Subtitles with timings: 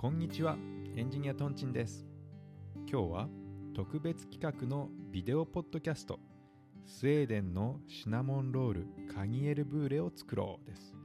[0.00, 0.56] こんにちは
[0.96, 2.06] エンジニアトンチンです。
[2.90, 3.28] 今日は
[3.76, 6.18] 特別企画のビデオポッドキャスト
[6.86, 10.96] スウェーデンのシナモンロールカニエルブーレを作ろうです。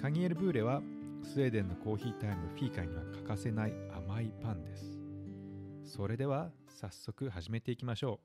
[0.00, 0.80] カニエルブーレは
[1.24, 4.98] スウェーデンのコーヒータイムフィーカーには欠かせない甘いパンです。
[5.84, 8.18] それでは早速始めていきましょ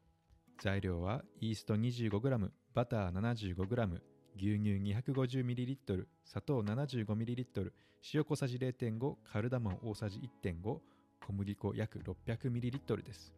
[0.57, 0.61] う。
[0.63, 3.99] 材料はイースト 25g バター 75g
[4.41, 7.73] 牛乳 250ml 砂糖 75ml
[8.13, 13.33] 塩小さじ0.5カルダモン大さじ1.5小麦粉約 600ml です。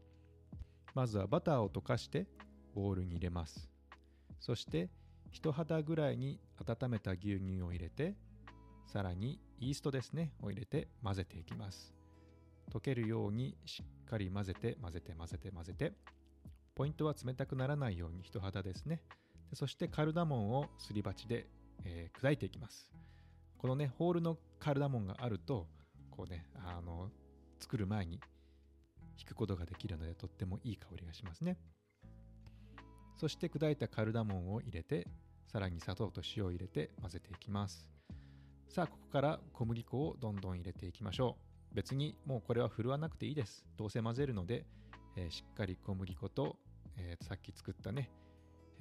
[0.93, 2.27] まずはバターを溶かして
[2.75, 3.67] ボウルに入れます。
[4.39, 4.91] そして
[5.31, 8.15] 人肌ぐらいに温めた牛乳を入れて
[8.85, 11.95] さらにイーストですねを入れて混ぜていきます。
[12.71, 15.93] 溶けるようにしっかり混ぜて混ぜて混ぜて混ぜて
[16.75, 19.01] ポイントは冷たくならないように人肌ですね
[19.53, 21.47] そしてカルダモンをすり鉢で、
[21.83, 22.89] えー、砕いていきます。
[23.57, 25.67] このねホールのカルダモンがあると
[26.09, 27.09] こうねあの
[27.59, 28.19] 作る前に
[29.19, 31.57] 引くことができるのでとってもいい香りがしますね。
[33.17, 35.07] そして砕いたカルダモンを入れて
[35.51, 37.87] さらに砂糖と塩を入れて混ぜていきます。
[38.67, 41.37] さあここから小麦粉をどんどん入れていきましょ
[41.71, 41.75] う。
[41.75, 43.65] 別にもうこれは振るわなくていいです。
[43.77, 44.65] どうせ混ぜるので、
[45.17, 46.57] えー、しっかり小麦粉と、
[46.97, 48.09] えー、さっき作ったね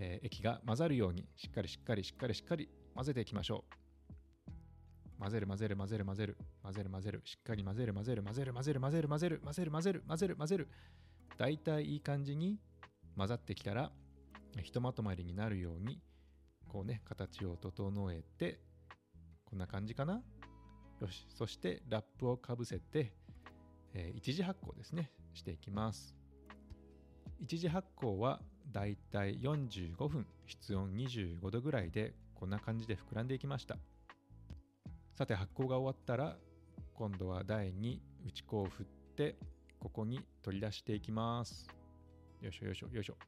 [0.02, 5.20] えー、液が混ざるようにしっかりしっかりしっかりしっかり混ぜていきましょう。
[5.20, 6.36] 混ぜる混ぜる混ぜる混ぜる。
[6.62, 7.22] 混ぜる混ぜる。
[7.26, 10.36] しっかり混ぜる混ぜる混ぜる混ぜる混ぜる混ぜる混ぜる混ぜる混ぜる。
[10.36, 10.68] 混ぜる
[11.36, 12.58] 大体いい感じに
[13.16, 13.92] 混ざってきたら
[14.62, 16.00] ひとまとまりになるように
[16.68, 18.60] こうね形を整えて
[19.44, 20.22] こんな感じかな。
[21.00, 21.26] よし。
[21.28, 23.12] そしてラップをかぶせて、
[23.92, 25.10] えー、一次発酵ですね。
[25.34, 26.16] していきます。
[27.38, 28.40] 一次発酵は
[28.72, 33.76] だいたい45分室温25度ぐらいでこんな感じで膨らんでいきました。
[35.14, 36.36] さて発酵が終わったら
[36.94, 39.36] 今度は台に打ち粉を振って
[39.78, 41.68] ここに取り出していきます。
[42.40, 43.12] よいしょよいしょよいしょ。
[43.14, 43.18] よ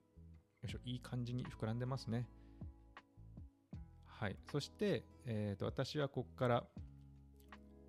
[0.64, 2.26] いしょいい感じに膨らんでますね。
[4.06, 4.36] はい。
[4.50, 6.64] そして、えーと、私はここから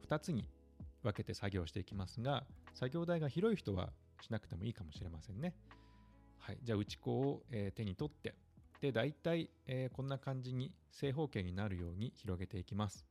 [0.10, 0.50] 2つに
[1.04, 3.92] 分けて作業していきますが作業台が広い人は
[4.22, 5.54] しなくてもいいかもしれませんね。
[6.46, 8.36] はい、じゃあ打ち粉を、えー、手に取って
[8.82, 13.08] で大体、えー、こんな感じに正方形になるように広げていきます。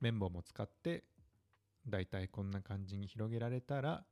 [0.00, 1.04] 綿棒も使って
[1.86, 4.04] 大体こんな感じに広げられたら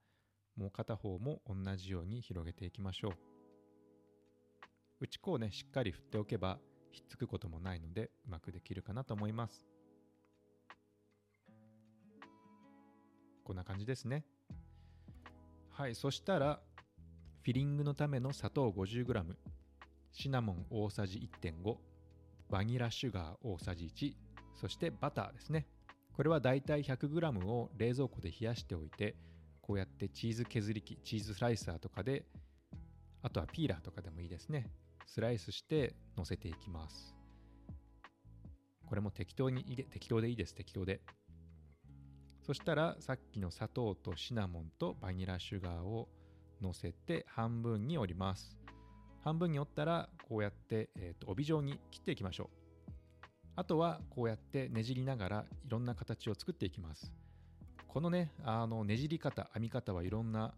[0.54, 3.12] もう片方も同じように広げていきましょう。
[5.00, 6.60] 打ち粉をねしっかり振っておけば
[6.92, 9.66] ひっつくこともないのでうまくできるかなと思います。
[13.42, 14.24] こんな感じですね。
[15.70, 15.96] はい。
[15.96, 16.60] そしたら
[17.42, 19.24] フィリングのための砂糖 50g
[20.12, 21.76] シナモン大さじ1.5
[22.50, 24.14] バニラシュガー大さじ1
[24.60, 25.66] そしてバターですね。
[26.12, 29.16] これはだいたい 100g を冷蔵庫で冷やしておいて
[29.62, 32.26] こうやってチーズ削り器チーズスライサーとかで
[33.22, 34.66] あとはピーラーとかでもいいですね。
[35.06, 37.16] スライスして乗せていきます。
[38.84, 40.54] これも適当に適当でいいです。
[40.54, 41.00] 適当で。
[42.42, 46.08] そしたらさっきの砂糖とシナモンとバニラシュガーを
[46.60, 48.56] 乗せて半分に折ります。
[49.22, 52.90] 半分に折ったらこうやって、えーと、帯状に切っていきましょう。
[53.56, 57.12] あとはこうやってねじりながらいろんな形を作っていきます。
[57.86, 60.54] このね、あのねじり方、編み方はいろんな、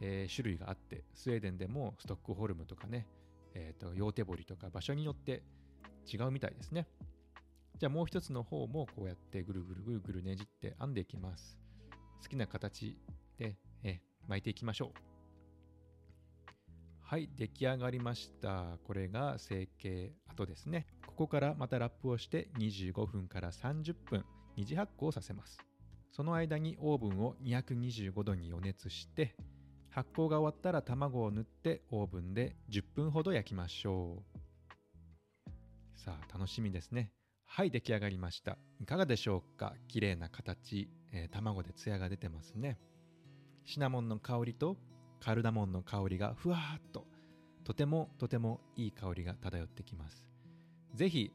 [0.00, 3.08] えー、種類があって、スウェーデンでもストックホルムとかね、
[3.54, 5.42] えーと、両手彫りとか場所によって
[6.12, 6.86] 違うみたいですね。
[7.78, 11.58] じゃあもう一つの方もこうやってぐるぐるぐるぐるねじって編んでいきます。
[12.22, 12.96] 好きな形
[13.38, 15.13] で、え、巻いていきましょう。
[17.06, 18.78] はい、出来上がりました。
[18.86, 20.86] これが成形後ですね。
[21.06, 24.24] ここからまたラップをして25分から30分
[24.56, 25.58] 二次発酵させます。
[26.10, 29.36] その間にオーブンを225度に予熱して
[29.90, 34.22] 発酵が終わったら卵を塗ってオーブンで10分ほど焼きましょ
[35.46, 35.50] う。
[35.94, 37.12] さあ、楽しみですね。
[37.44, 38.56] はい、出来上がりました。
[38.80, 39.74] いかがでしょうか？
[39.88, 42.78] 綺麗な形、えー、卵でツヤが出てますね。
[43.66, 44.78] シナモンの香りと
[45.24, 47.06] カルダモンの香りがふわーっと
[47.64, 50.28] とてもとてもいい香りが漂ってきます。
[50.92, 51.32] ぜひ、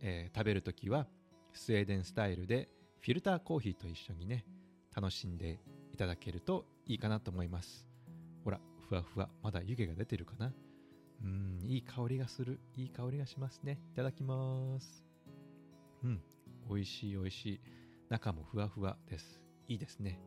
[0.00, 1.08] えー、食べるときは
[1.52, 2.68] スウェーデンスタイルで
[3.00, 4.44] フィルターコーヒーと一緒にね
[4.94, 5.58] 楽しんで
[5.92, 7.88] いただけるといいかなと思います。
[8.44, 10.52] ほらふわふわまだ湯気が出てるかな？
[11.24, 13.80] うんいい香りがするいい香りがしますね。
[13.92, 15.04] いただきます。
[16.04, 16.22] うん
[16.70, 17.60] 美味しい美味しい。
[18.08, 19.42] 中もふわふわです。
[19.66, 20.20] いいですね。